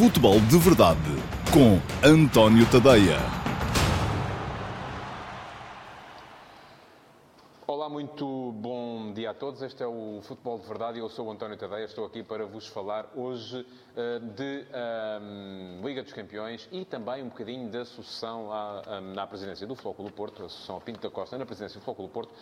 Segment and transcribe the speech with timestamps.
[0.00, 0.98] Futebol de Verdade
[1.52, 3.18] com António Tadeia.
[7.66, 9.60] Olá, muito bom dia a todos.
[9.60, 11.84] Este é o Futebol de Verdade e eu sou o António Tadeia.
[11.84, 14.64] Estou aqui para vos falar hoje uh, de
[15.20, 19.74] um, Liga dos Campeões e também um bocadinho da sucessão à, um, à presidência do
[19.74, 22.32] Flóculo Porto, a sucessão Pinto da Costa na presidência do Flóculo Porto.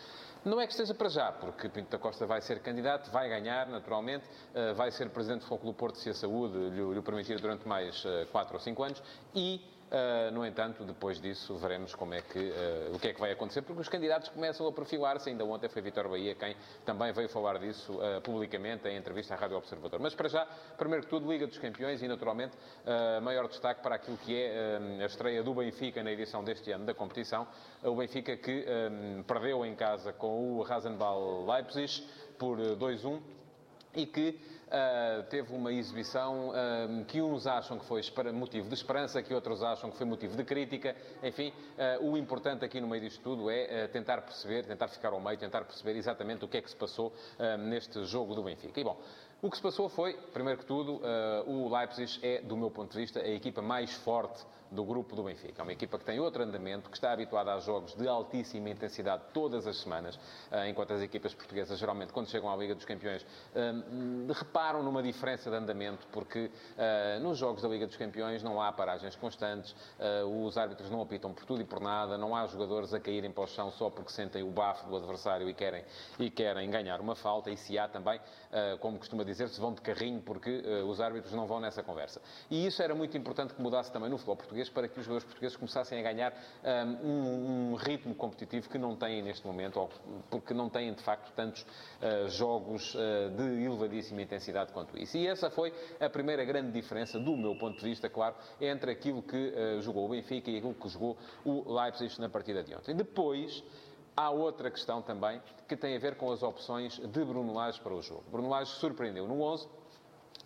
[0.45, 3.67] Não é que esteja para já, porque Pinto da Costa vai ser candidato, vai ganhar,
[3.67, 7.67] naturalmente, uh, vai ser presidente do Flóculo Porto se a saúde lhe, lhe permitir durante
[7.67, 9.03] mais uh, 4 ou 5 anos
[9.35, 13.21] e Uh, no entanto, depois disso, veremos como é que, uh, o que é que
[13.21, 15.31] vai acontecer, porque os candidatos começam a perfilar-se.
[15.31, 19.39] Ainda ontem foi Vitor Bahia quem também veio falar disso uh, publicamente em entrevista à
[19.39, 19.99] Rádio Observador.
[19.99, 22.57] Mas, para já, primeiro que tudo, Liga dos Campeões e, naturalmente,
[23.23, 26.95] maior destaque para aquilo que é a estreia do Benfica na edição deste ano da
[26.95, 27.47] competição.
[27.83, 28.67] O Benfica que
[29.27, 32.05] perdeu em casa com o Rasenball Leipzig
[32.39, 33.21] por 2-1
[33.95, 38.03] e que Uh, teve uma exibição uh, que uns acham que foi
[38.35, 40.95] motivo de esperança, que outros acham que foi motivo de crítica.
[41.23, 41.55] Enfim,
[42.01, 45.39] uh, o importante aqui no meio disto tudo é tentar perceber, tentar ficar ao meio,
[45.39, 47.15] tentar perceber exatamente o que é que se passou
[47.61, 48.79] neste jogo do Benfica.
[48.79, 49.01] E bom,
[49.41, 51.01] o que se passou foi, primeiro que tudo,
[51.47, 55.23] o Leipzig é, do meu ponto de vista, a equipa mais forte do grupo do
[55.23, 55.63] Benfica.
[55.63, 59.23] É uma equipa que tem outro andamento, que está habituada a jogos de altíssima intensidade
[59.33, 60.19] todas as semanas,
[60.51, 63.73] eh, enquanto as equipas portuguesas, geralmente, quando chegam à Liga dos Campeões, eh,
[64.33, 66.51] reparam numa diferença de andamento, porque
[67.21, 69.75] nos jogos da Liga dos Campeões não há paragens constantes,
[70.45, 73.45] os árbitros não apitam por tudo e por nada, não há jogadores a caírem para
[73.45, 75.85] o chão só porque sentem o bafo do adversário e querem,
[76.19, 78.21] e querem ganhar uma falta, e se há também,
[78.81, 82.21] como costuma dizer-se, vão de carrinho porque os árbitros não vão nessa conversa.
[82.51, 85.25] E isso era muito importante que mudasse também no futebol português para que os jogadores
[85.25, 86.33] portugueses começassem a ganhar
[87.03, 89.91] um, um ritmo competitivo que não têm neste momento, ou
[90.31, 92.99] porque não têm de facto tantos uh, jogos uh,
[93.37, 95.17] de elevadíssima intensidade quanto isso.
[95.17, 99.23] E essa foi a primeira grande diferença, do meu ponto de vista, claro, entre aquilo
[99.23, 102.95] que uh, jogou o Benfica e aquilo que jogou o Leipzig na partida de ontem.
[102.95, 103.63] Depois.
[104.21, 107.95] Há outra questão também que tem a ver com as opções de Bruno Lage para
[107.95, 108.25] o jogo.
[108.33, 109.69] Bruno Lage surpreendeu no 11,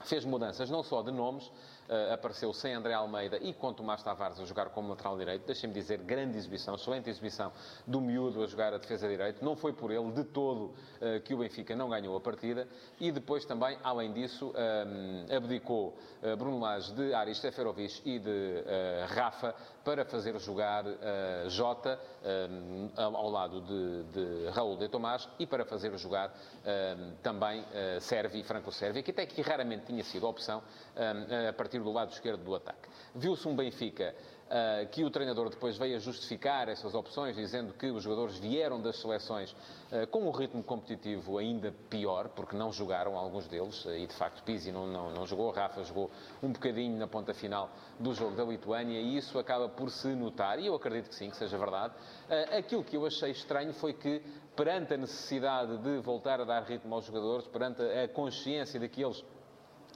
[0.05, 1.51] fez mudanças não só de nomes,
[1.89, 5.47] uh, apareceu sem André Almeida e com Tomás Tavares a jogar como lateral direito.
[5.47, 7.53] Deixem-me dizer, grande exibição, excelente exibição
[7.87, 9.45] do miúdo a jogar a defesa direito.
[9.45, 12.67] Não foi por ele de todo uh, que o Benfica não ganhou a partida.
[13.01, 18.19] E depois também, além disso, um, eh, abdicou uh, Bruno Lage de Aris Seferovic e
[18.19, 18.63] de
[19.09, 19.55] Rafa
[19.85, 20.85] para fazer jogar
[21.49, 21.99] Jota
[22.97, 26.33] ao lado de, de Raul de Tomás e para fazer jogar
[27.23, 27.65] também
[28.01, 30.63] Servi, Franco Servi, que até que raramente tinha sido a opção
[31.49, 32.89] a partir do lado esquerdo do ataque.
[33.15, 34.15] Viu-se um Benfica
[34.53, 38.81] uh, que o treinador depois veio a justificar essas opções, dizendo que os jogadores vieram
[38.81, 43.95] das seleções uh, com um ritmo competitivo ainda pior, porque não jogaram alguns deles, uh,
[43.95, 46.11] e de facto Pizzi não, não, não jogou, Rafa jogou
[46.43, 50.59] um bocadinho na ponta final do jogo da Lituânia, e isso acaba por se notar,
[50.59, 51.95] e eu acredito que sim, que seja verdade.
[52.57, 54.23] aquilo que eu achei estranho foi que,
[54.55, 59.03] perante a necessidade de voltar a dar ritmo aos jogadores, perante a consciência de que
[59.03, 59.25] eles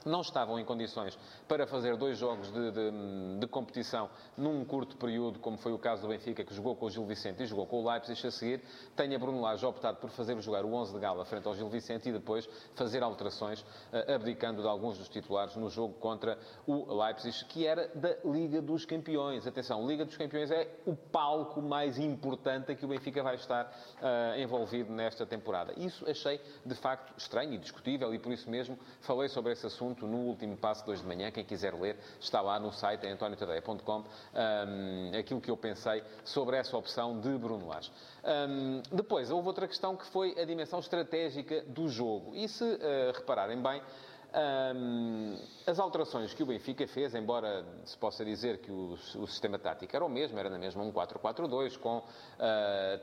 [0.07, 5.39] não estavam em condições para fazer dois jogos de, de, de, competição num curto período,
[5.39, 7.83] como foi o caso do Benfica, que jogou com o Gil Vicente e jogou com
[7.83, 8.61] o Leipzig a seguir,
[8.95, 12.09] tenha Bruno Lage optado por fazer jogar o 11 de gala frente ao Gil Vicente
[12.09, 17.45] e depois fazer alterações, eh, abdicando de alguns dos titulares no jogo contra o Leipzig,
[17.45, 19.45] que era da Liga dos Campeões.
[19.47, 23.65] Atenção, Liga dos Campeões é o palco mais importante a que o Benfica vai estar
[23.65, 25.73] uh, envolvido nesta temporada.
[25.77, 29.96] Isso achei, de facto, estranho e discutível e por isso mesmo falei sobre esse assunto
[29.97, 31.31] assunto no último passo de hoje de manhã.
[31.31, 36.77] Quem quiser ler, está lá no site antoniotadeia.com um, aquilo que eu pensei sobre essa
[36.77, 37.91] opção de Bruno Lage.
[38.23, 42.35] Um, depois, houve outra questão que foi a dimensão estratégica do jogo.
[42.35, 42.77] E se uh,
[43.15, 43.81] repararem bem,
[44.33, 49.57] um, as alterações que o Benfica fez, embora se possa dizer que o, o sistema
[49.57, 52.03] tático era o mesmo, era na mesma um 4-4-2, com uh,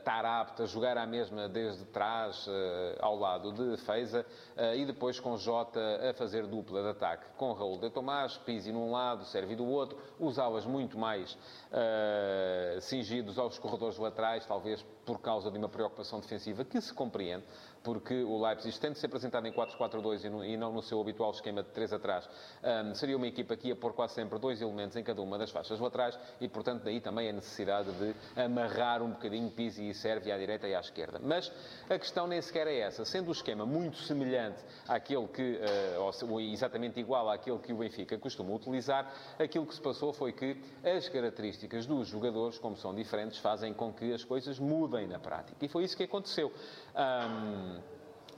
[0.03, 2.51] Tarapta a jogar à mesma desde trás, uh,
[2.99, 4.25] ao lado de Feiza,
[4.55, 8.71] uh, e depois com Jota a fazer dupla de ataque com Raul de Tomás, Pizzi
[8.71, 14.85] num lado, Servi do outro, os alas muito mais uh, cingidos aos corredores laterais, talvez
[15.05, 17.45] por causa de uma preocupação defensiva que se compreende,
[17.83, 21.69] porque o Leipzig, tendo se apresentado em 4-4-2 e, não no seu habitual esquema de
[21.69, 22.29] 3 atrás,
[22.63, 25.51] um, seria uma equipa que ia pôr quase sempre dois elementos em cada uma das
[25.51, 30.35] faixas laterais e, portanto, daí também a necessidade de amarrar um bocadinho Pizzi e Sérvia
[30.35, 31.19] à direita e à esquerda.
[31.21, 31.51] Mas
[31.89, 33.05] a questão nem sequer é essa.
[33.05, 35.59] Sendo o esquema muito semelhante àquele que,
[35.97, 40.31] uh, ou exatamente igual àquele que o Benfica costuma utilizar, aquilo que se passou foi
[40.31, 45.19] que as características dos jogadores, como são diferentes, fazem com que as coisas mudem na
[45.19, 45.63] prática.
[45.63, 46.51] E foi isso que aconteceu.
[46.95, 47.79] Um,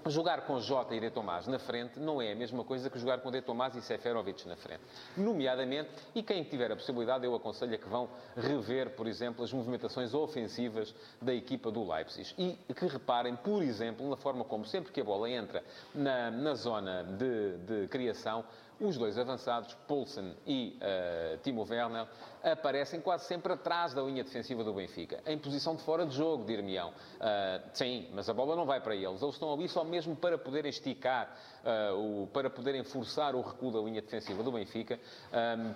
[0.10, 3.20] Jogar com Jota e De Tomás na frente não é a mesma coisa que jogar
[3.20, 4.82] com De Tomás e Seferovic na frente.
[5.16, 9.52] Nomeadamente, e quem tiver a possibilidade, eu aconselho a que vão rever, por exemplo, as
[9.52, 12.34] movimentações ofensivas da equipa do Leipzig.
[12.38, 15.64] E que reparem, por exemplo, na forma como sempre que a bola entra
[15.94, 18.46] na, na zona de, de criação,
[18.80, 22.08] os dois avançados, Poulsen e uh, Timo Werner,
[22.52, 26.46] aparecem quase sempre atrás da linha defensiva do Benfica, em posição de fora de jogo,
[26.46, 26.90] dir-me-ão.
[26.90, 29.22] Uh, sim, mas a bola não vai para eles.
[29.22, 33.72] Eles estão ali só mesmo para poderem esticar, uh, o, para poderem forçar o recuo
[33.72, 35.00] da linha defensiva do Benfica,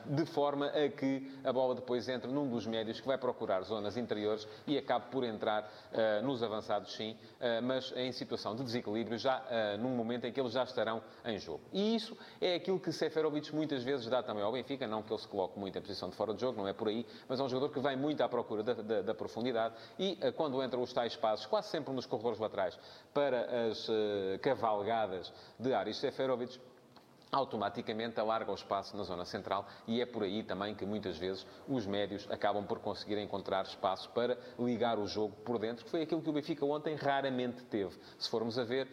[0.05, 3.97] de forma a que a bola depois entre num dos médios que vai procurar zonas
[3.97, 5.69] interiores e acabe por entrar
[6.23, 7.17] nos avançados, sim,
[7.63, 9.43] mas em situação de desequilíbrio, já
[9.79, 11.61] num momento em que eles já estarão em jogo.
[11.73, 15.19] E isso é aquilo que Seferovic muitas vezes dá também ao Benfica, não que ele
[15.19, 17.43] se coloque muito em posição de fora de jogo, não é por aí, mas é
[17.43, 20.81] um jogador que vai muito à procura da, da, da profundidade e uh, quando entram
[20.81, 22.77] os tais passos, quase sempre nos corredores laterais,
[23.13, 23.93] para as uh,
[24.41, 26.59] cavalgadas de Aris Seferovic,
[27.31, 31.47] automaticamente alarga o espaço na zona central e é por aí também que muitas vezes
[31.67, 36.01] os médios acabam por conseguir encontrar espaço para ligar o jogo por dentro, que foi
[36.01, 37.97] aquilo que o Benfica ontem raramente teve.
[38.19, 38.87] Se formos a ver,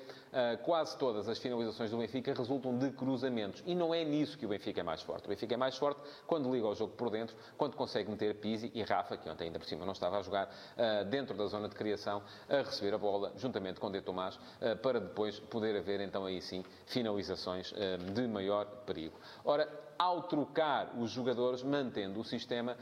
[0.64, 4.48] quase todas as finalizações do Benfica resultam de cruzamentos e não é nisso que o
[4.48, 5.26] Benfica é mais forte.
[5.26, 8.70] O Benfica é mais forte quando liga o jogo por dentro, quando consegue meter Pizzi
[8.75, 11.69] e Rafa, que ontem ainda por cima não estava a jogar, ah, dentro da zona
[11.69, 16.00] de criação, a receber a bola juntamente com De Tomás, ah, para depois poder haver
[16.00, 17.72] então aí sim finalizações
[18.14, 19.19] de maior perigo.
[19.44, 22.76] Ora, ao trocar os jogadores, mantendo o sistema,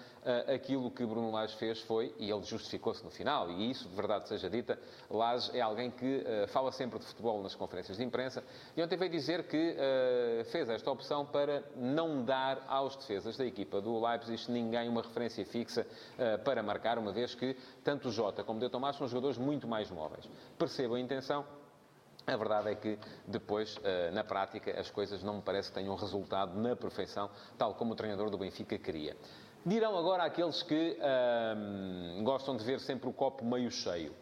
[0.54, 4.28] aquilo que Bruno Lage fez foi, e ele justificou-se no final, e isso, de verdade
[4.28, 4.78] seja dita,
[5.10, 8.42] Lage é alguém que fala sempre de futebol nas conferências de imprensa,
[8.76, 13.44] e ontem veio dizer que uh, fez esta opção para não dar aos defesas da
[13.44, 15.86] equipa do Leipzig ninguém uma referência fixa
[16.44, 19.66] para marcar, uma vez que tanto o Jota como o De Tomás são jogadores muito
[19.66, 20.28] mais móveis.
[20.58, 21.44] Percebo a intenção,
[22.26, 25.94] a verdade é que depois, eh, na prática, as coisas não me parece que tenham
[25.94, 29.16] resultado na perfeição, tal como o treinador do Benfica queria.
[29.64, 30.98] Dirão agora aqueles que
[31.56, 34.12] hum, gostam de ver sempre o copo meio cheio.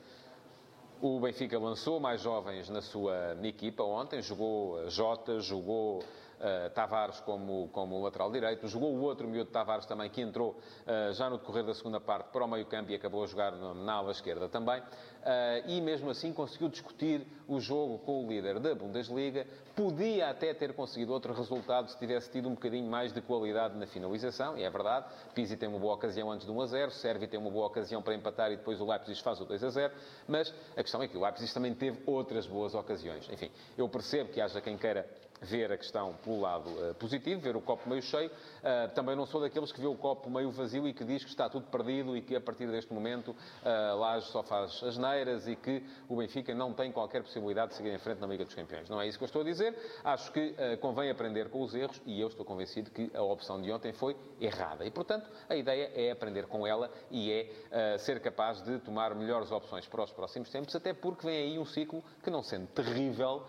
[1.00, 6.02] O Benfica lançou mais jovens na sua equipa ontem, jogou Jota, jogou
[6.41, 8.67] uh, Tavares como, como lateral direito.
[8.69, 12.29] Jogou o outro miúdo Tavares também, que entrou uh, já no decorrer da segunda parte
[12.31, 14.81] para o meio campo e acabou a jogar na ala esquerda também.
[14.81, 19.47] Uh, e mesmo assim conseguiu discutir o jogo com o líder da Bundesliga.
[19.75, 23.87] Podia até ter conseguido outro resultado se tivesse tido um bocadinho mais de qualidade na
[23.87, 25.07] finalização, e é verdade.
[25.35, 28.03] Pizzi tem uma boa ocasião antes de 1 a 0, Servi tem uma boa ocasião
[28.03, 29.95] para empatar e depois o Leipzig faz o 2 a 0.
[30.29, 33.29] Mas a questão é que o Leipzig também teve outras boas ocasiões.
[33.33, 35.09] Enfim, eu percebo que haja quem queira
[35.44, 38.31] ver a questão pelo lado uh, positivo, ver o copo meio cheio.
[38.31, 41.31] Uh, também não sou daqueles que vê o copo meio vazio e que diz que
[41.31, 45.46] está tudo perdido e que a partir deste momento uh, Laje só faz as neiras
[45.46, 48.55] e que o Benfica não tem qualquer possibilidade de seguir em frente na Liga dos
[48.55, 48.88] Campeões.
[48.88, 49.76] Não é isso que eu estou a dizer.
[50.02, 53.61] Acho que uh, convém aprender com os erros e eu estou convencido que a opção
[53.61, 54.85] de ontem foi errada.
[54.85, 59.50] E, portanto, a ideia é aprender com ela e é ser capaz de tomar melhores
[59.50, 63.44] opções para os próximos tempos, até porque vem aí um ciclo que, não sendo terrível,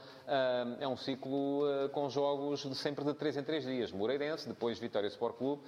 [0.80, 3.92] é um ciclo com jogos de sempre de 3 em 3 dias.
[3.92, 5.62] Moreirense, depois Vitória Sport Clube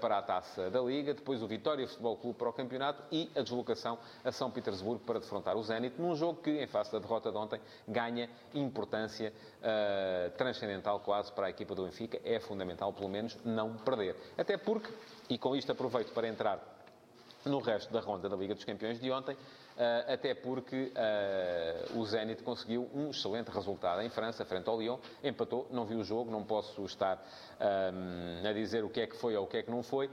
[0.00, 3.42] para a Taça da Liga, depois o Vitória Futebol Clube para o Campeonato e a
[3.42, 7.30] deslocação a São Petersburgo para defrontar o Zenit, num jogo que, em face da derrota
[7.30, 12.20] de ontem, ganha importância uh, transcendental quase para a equipa do Benfica.
[12.24, 14.16] É fundamental, pelo menos, não perder.
[14.36, 14.90] Até porque,
[15.28, 16.80] e com isto aproveito para entrar
[17.44, 19.36] no resto da ronda da Liga dos Campeões de ontem,
[20.06, 25.66] até porque uh, o Zenit conseguiu um excelente resultado em França, frente ao Lyon, empatou,
[25.70, 27.22] não vi o jogo, não posso estar
[27.60, 30.10] um, a dizer o que é que foi ou o que é que não foi.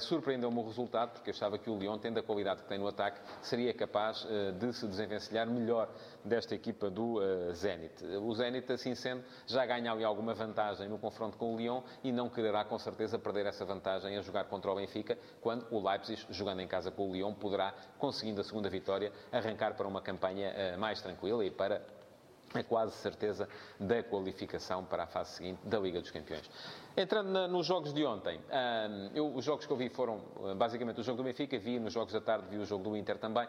[0.00, 3.20] Surpreendeu-me o resultado, porque achava que o Lyon, tendo a qualidade que tem no ataque,
[3.42, 4.26] seria capaz
[4.58, 5.88] de se desenvencilhar melhor
[6.24, 7.20] desta equipa do
[7.54, 8.04] Zenit.
[8.04, 12.12] O Zenit, assim sendo, já ganha ali alguma vantagem no confronto com o Lyon e
[12.12, 16.26] não quererá com certeza perder essa vantagem a jogar contra o Benfica, quando o Leipzig,
[16.30, 20.00] jogando em casa com o Lyon, poderá, conseguindo a segunda vitória, vitória, arrancar para uma
[20.00, 21.82] campanha eh, mais tranquila e para
[22.54, 23.48] a quase certeza
[23.78, 26.48] da qualificação para a fase seguinte da Liga dos Campeões.
[26.96, 30.54] Entrando na, nos jogos de ontem, um, eu, os jogos que eu vi foram eh,
[30.54, 33.18] basicamente o jogo do Benfica, vi nos jogos da tarde, vi o jogo do Inter
[33.18, 33.46] também.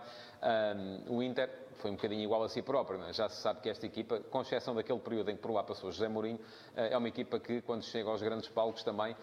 [1.07, 3.13] Um, o Inter foi um bocadinho igual a si próprio, é?
[3.13, 5.91] já se sabe que esta equipa, com exceção daquele período em que por lá passou
[5.91, 6.39] José Mourinho,
[6.75, 9.15] é uma equipa que, quando chega aos grandes palcos, também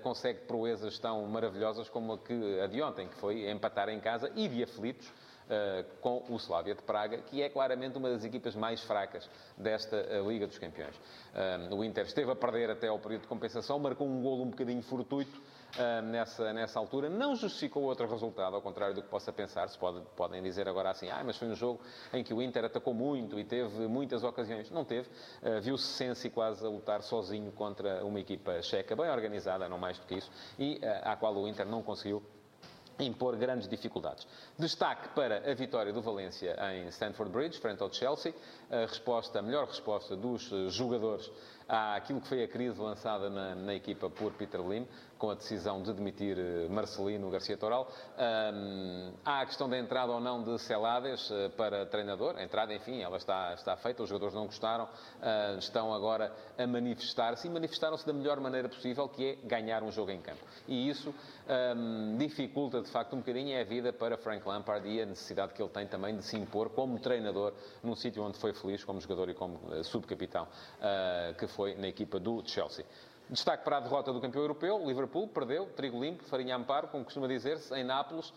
[0.00, 4.30] consegue proezas tão maravilhosas como a, que, a de ontem, que foi empatar em casa
[4.36, 5.12] e de aflitos
[6.00, 9.96] com o Slavia de Praga, que é claramente uma das equipas mais fracas desta
[10.26, 10.98] Liga dos Campeões.
[11.70, 14.82] o Inter esteve a perder até ao período de compensação, marcou um golo um bocadinho
[14.82, 15.40] fortuito,
[16.04, 17.08] nessa, nessa altura.
[17.08, 19.68] Não justificou outro resultado, ao contrário do que possa pensar.
[19.68, 21.80] Se pode, podem dizer agora assim, ah, mas foi um jogo
[22.12, 24.70] em que o Inter atacou muito e teve muitas ocasiões.
[24.70, 25.08] Não teve.
[25.42, 29.98] Uh, Viu-se Sensi quase a lutar sozinho contra uma equipa checa, bem organizada, não mais
[29.98, 32.22] do que isso, e uh, à qual o Inter não conseguiu
[33.00, 34.26] impor grandes dificuldades.
[34.58, 38.34] Destaque para a vitória do Valência em Stamford Bridge, frente ao Chelsea.
[38.70, 41.30] A resposta, a melhor resposta dos jogadores
[41.68, 44.86] àquilo que foi a crise lançada na, na equipa por Peter Lim,
[45.24, 47.90] com a decisão de demitir eh, Marcelino Garcia Toral.
[48.18, 52.36] Um, há a questão da entrada ou não de Celades uh, para treinador.
[52.36, 56.66] A entrada, enfim, ela está, está feita, os jogadores não gostaram, uh, estão agora a
[56.66, 60.44] manifestar-se e manifestaram-se da melhor maneira possível, que é ganhar um jogo em campo.
[60.68, 61.14] E isso
[61.74, 65.62] um, dificulta, de facto, um bocadinho a vida para Frank Lampard e a necessidade que
[65.62, 69.30] ele tem também de se impor como treinador num sítio onde foi feliz como jogador
[69.30, 70.46] e como uh, subcapitão,
[71.38, 72.84] que foi na equipa do Chelsea.
[73.30, 74.86] Destaque para a derrota do campeão europeu.
[74.86, 78.32] Liverpool perdeu, trigo limpo, farinha amparo, como costuma dizer-se, em Nápoles,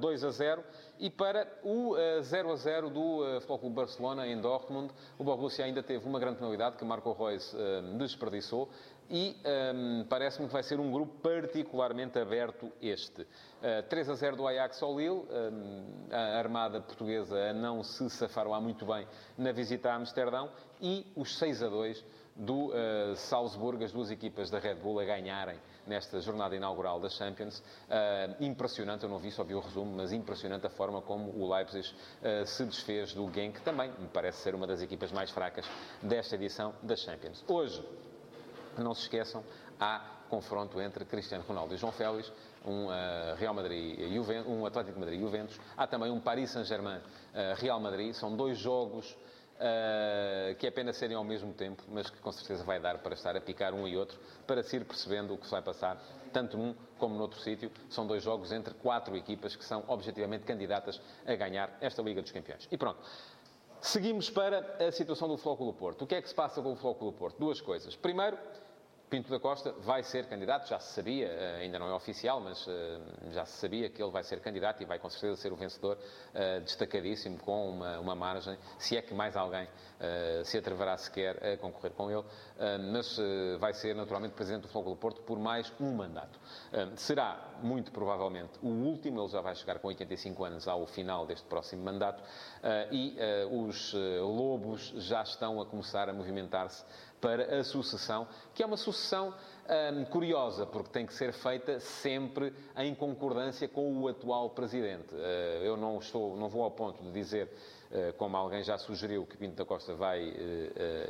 [0.00, 0.64] 2 eh, a 0.
[0.98, 5.24] E para o 0 eh, a 0 do eh, Futebol Clube Barcelona, em Dortmund, o
[5.24, 7.54] Borussia ainda teve uma grande penalidade que Marco Reus
[7.98, 8.70] desperdiçou.
[9.12, 9.36] E
[9.74, 13.22] um, parece-me que vai ser um grupo particularmente aberto este.
[13.22, 18.46] Uh, 3 a 0 do Ajax ao Lille, um, a armada portuguesa não se safar
[18.46, 20.48] lá muito bem na visita a Amsterdão,
[20.80, 22.04] e os 6 a 2
[22.36, 27.08] do uh, Salzburgo, as duas equipas da Red Bull a ganharem nesta jornada inaugural da
[27.08, 27.58] Champions.
[27.58, 31.52] Uh, impressionante, eu não vi, só vi o resumo, mas impressionante a forma como o
[31.52, 35.66] Leipzig uh, se desfez do Genk, também me parece ser uma das equipas mais fracas
[36.02, 37.44] desta edição da Champions.
[37.48, 37.84] Hoje,
[38.78, 39.44] não se esqueçam,
[39.78, 42.32] há confronto entre Cristiano Ronaldo e João Félix,
[42.64, 47.00] um uh, Real Madrid Juventus, um Atlético Madrid Juventus, há também um Paris Saint-Germain
[47.56, 49.16] Real Madrid, são dois jogos
[49.60, 53.14] uh, que é pena serem ao mesmo tempo, mas que com certeza vai dar para
[53.14, 56.02] estar a picar um e outro, para se ir percebendo o que se vai passar,
[56.32, 57.70] tanto num como noutro sítio.
[57.88, 62.32] São dois jogos entre quatro equipas que são objetivamente candidatas a ganhar esta Liga dos
[62.32, 62.66] Campeões.
[62.70, 63.00] E pronto.
[63.80, 66.02] Seguimos para a situação do Flóculo Porto.
[66.02, 67.38] O que é que se passa com o Flóculo Porto?
[67.38, 67.96] Duas coisas.
[67.96, 68.36] Primeiro,
[69.10, 72.64] Pinto da Costa vai ser candidato, já se sabia, eh, ainda não é oficial, mas
[72.68, 73.00] eh,
[73.32, 75.98] já se sabia que ele vai ser candidato e vai com certeza ser o vencedor
[76.32, 79.68] eh, destacadíssimo, com uma, uma margem, se é que mais alguém
[80.44, 82.24] se atreverá sequer a concorrer com ele,
[82.90, 83.18] mas
[83.58, 86.40] vai ser naturalmente presidente do Futebol do Porto por mais um mandato.
[86.96, 91.46] Será, muito provavelmente, o último, ele já vai chegar com 85 anos ao final deste
[91.46, 92.22] próximo mandato
[92.90, 93.14] e
[93.50, 96.82] os lobos já estão a começar a movimentar-se
[97.20, 99.34] para a sucessão, que é uma sucessão
[99.92, 105.14] hum, curiosa, porque tem que ser feita sempre em concordância com o atual presidente.
[105.14, 107.48] Uh, eu não, estou, não vou ao ponto de dizer,
[107.90, 110.34] uh, como alguém já sugeriu, que Pinto da Costa vai uh,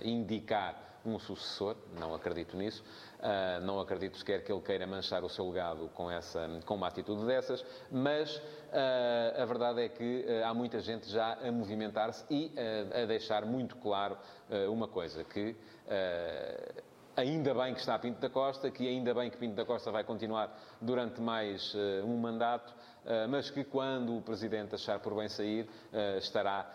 [0.03, 2.83] indicar um sucessor, não acredito nisso.
[3.21, 6.89] Uh, não acredito sequer que ele queira manchar o seu legado com, essa, com uma
[6.89, 12.25] atitude dessas, mas uh, a verdade é que uh, há muita gente já a movimentar-se
[12.31, 12.51] e
[12.95, 14.17] a deixar muito claro
[14.71, 15.55] uma coisa, que
[17.17, 20.03] ainda bem que está Pinto da Costa, que ainda bem que Pinto da Costa vai
[20.03, 22.75] continuar durante mais um mandato,
[23.29, 25.69] mas que quando o Presidente achar por bem sair,
[26.19, 26.69] estará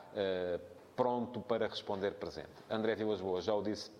[0.95, 2.53] pronto para responder presente.
[2.69, 3.91] André Vilas Boas já o disse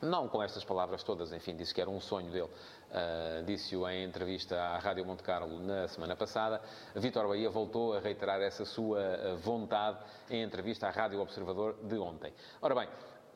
[0.00, 2.50] não com estas palavras todas, enfim, disse que era um sonho dele.
[2.90, 6.60] Uh, Disse-o em entrevista à Rádio Monte Carlo na semana passada.
[6.94, 9.98] Vítor Bahia voltou a reiterar essa sua ah, vontade
[10.30, 12.32] em entrevista à Rádio Observador de ontem.
[12.62, 12.88] Ora bem,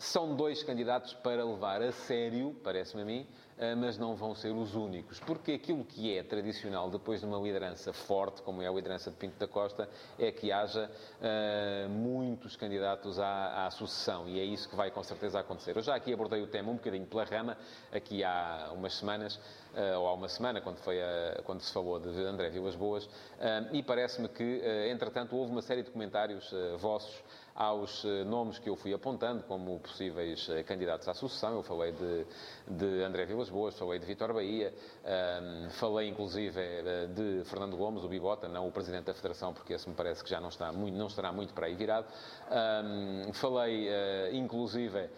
[0.03, 3.27] são dois candidatos para levar a sério, parece-me a mim,
[3.63, 5.21] ah, mas não vão ser os únicos.
[5.21, 9.17] Porque aquilo que é tradicional depois de uma liderança forte, como é a liderança de
[9.17, 14.29] Pinto da Costa, é que haja uh, muitos candidatos à, à, sucessão.
[14.29, 15.77] E é isso que vai com certeza acontecer.
[15.77, 17.57] Eu já aqui abordei o tema um bocadinho pela rama,
[17.93, 22.01] aqui há umas semanas, uh, ou há uma semana, quando, foi a, quando se falou
[22.01, 23.11] de André Vilas Boas, uh,
[23.71, 27.23] e parece-me que, entretanto, houve uma série de comentários vossos
[27.55, 31.55] aos nomes que eu fui apontando como possíveis candidatos à sucessão.
[31.55, 32.27] Eu falei de,
[32.67, 34.73] de André Vilas Boas, falei de Vitor Bahia,
[35.05, 39.73] um, falei inclusive eh, de Fernando Gomes, o Bibota, não o Presidente da Federação, porque
[39.73, 42.07] esse me parece que já não, está muito, não estará muito para aí virado.
[42.51, 45.11] Um, falei uh, inclusive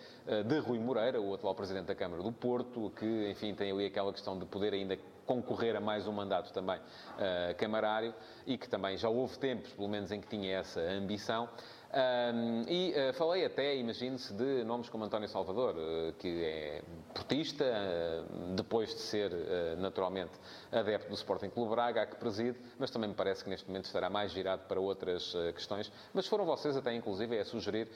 [0.46, 4.10] de Rui Moreira, o atual Presidente da Câmara do Porto, que, enfim, tem ali aquela
[4.10, 8.14] questão de poder ainda concorrer a mais um mandato também uh, camarário
[8.46, 11.48] e que também já houve tempos, pelo menos, em que tinha essa ambição.
[11.94, 16.82] Um, e uh, falei até, imagine-se, de nomes como António Salvador, uh, que é
[17.14, 19.30] portista, uh, depois de ser
[19.78, 20.32] naturalmente
[20.72, 24.10] adepto do Sporting Clube Braga, que preside, mas também me parece que neste momento estará
[24.10, 25.92] mais girado para outras questões.
[26.12, 27.88] Mas foram vocês até, inclusive, a sugerir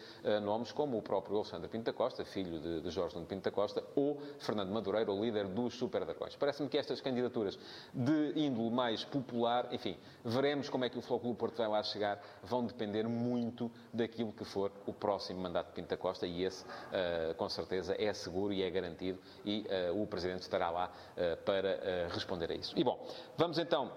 [0.42, 3.82] nomes como o próprio Alexandre Pinto da Costa, filho de, de Jorge Pinto da Costa,
[3.96, 6.36] ou Fernando Madureira, o líder dos Super Dragões.
[6.36, 7.58] Parece-me que estas candidaturas
[7.92, 12.22] de índole mais popular, enfim, veremos como é que o Clube Porto vai lá chegar,
[12.42, 17.34] vão depender muito daquilo que for o próximo mandato de Pinto Costa e esse, uh,
[17.36, 22.08] com certeza, é seguro e é garantido e uh, o Presidente estará lá uh, para
[22.08, 22.78] responder a isso.
[22.78, 23.92] E bom, vamos então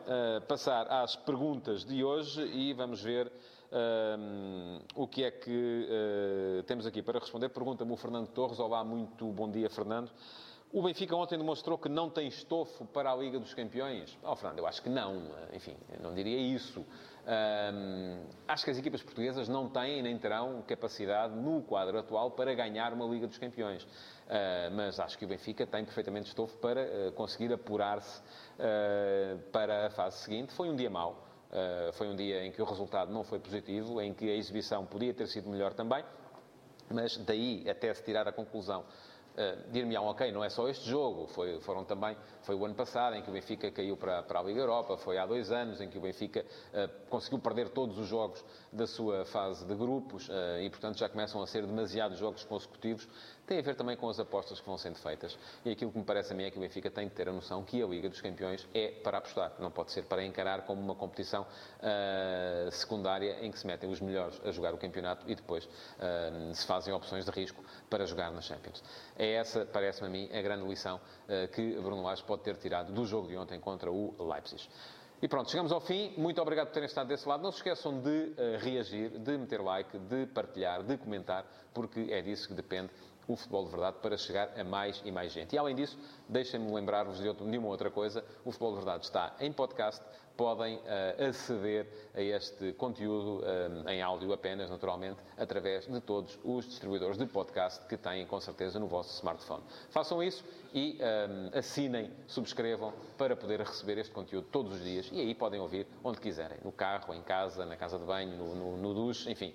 [0.48, 3.32] passar às perguntas de hoje e vamos ver
[4.96, 5.88] o que é que
[6.66, 7.50] temos aqui para responder.
[7.50, 8.60] Pergunta-me o Fernando Torres.
[8.60, 10.12] Olá, muito bom dia, Fernando.
[10.74, 14.18] O Benfica ontem demonstrou que não tem estofo para a Liga dos Campeões.
[14.24, 15.22] Oh, Fernando, eu acho que não.
[15.54, 16.86] Enfim, não diria isso.
[18.48, 22.94] Acho que as equipas portuguesas não têm nem terão capacidade no quadro atual para ganhar
[22.94, 23.84] uma Liga dos Campeões.
[23.84, 29.88] Uh, mas acho que o Benfica tem perfeitamente estofo para uh, conseguir apurar-se uh, para
[29.88, 30.54] a fase seguinte.
[30.54, 31.28] Foi um dia mau.
[31.96, 35.14] foi um dia em que o resultado não foi positivo, em que a exibição podia
[35.14, 36.02] ter sido melhor também.
[36.90, 38.86] Mas daí até se tirar a conclusão
[39.32, 43.16] Uh, Dir-me-ão, ok, não é só este jogo, foi, foram também, foi o ano passado
[43.16, 45.90] em que o Benfica caiu para, para a Liga Europa, foi há dois anos em
[45.90, 50.60] que o Benfica uh, conseguiu perder todos os jogos da sua fase de grupos uh,
[50.62, 53.08] e, portanto, já começam a ser demasiados jogos consecutivos
[53.46, 55.38] tem a ver também com as apostas que vão sendo feitas.
[55.66, 57.34] E aquilo que me parece a mim é que o Benfica tem de ter a
[57.34, 59.54] noção que a Liga dos Campeões é para apostar.
[59.60, 64.00] Não pode ser para encarar como uma competição uh, secundária em que se metem os
[64.00, 68.32] melhores a jogar o campeonato e depois uh, se fazem opções de risco para jogar
[68.32, 68.84] na Champions.
[69.18, 72.94] É essa, parece-me a mim, a grande lição uh, que Bruno Lage pode ter tirado
[72.94, 74.68] do jogo de ontem contra o Leipzig.
[75.22, 76.16] E pronto, chegamos ao fim.
[76.18, 77.44] Muito obrigado por terem estado desse lado.
[77.44, 81.46] Não se esqueçam de uh, reagir, de meter like, de partilhar, de comentar,
[81.76, 82.90] porque é disso que depende
[83.28, 85.56] o futebol de verdade para chegar a mais e mais gente.
[85.56, 85.98] E além disso,
[86.28, 90.04] deixem-me lembrar-vos de, de, uma outra coisa: o futebol de verdade está em podcast.
[90.38, 91.86] Podem uh, aceder
[92.16, 97.86] a este conteúdo uh, em áudio apenas, naturalmente, através de todos os distribuidores de podcast
[97.86, 99.62] que têm, com certeza, no vosso smartphone.
[99.90, 105.20] Façam isso e uh, assinem, subscrevam para poder receber este conteúdo todos os dias e
[105.20, 108.78] aí podem ouvir onde quiserem, no carro, em casa, na casa de banho, no, no,
[108.78, 109.54] no duche, enfim,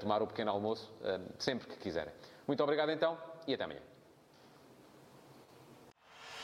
[0.00, 0.90] tomar o pequeno almoço
[1.38, 2.12] sempre que quiserem.
[2.48, 3.80] Muito obrigado então e até amanhã.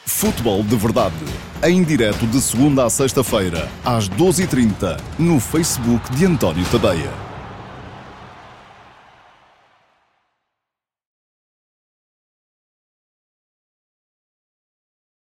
[0.07, 1.17] Futebol de Verdade,
[1.65, 7.34] em direto de segunda a sexta-feira, às 12h30, no Facebook de António Tadeia.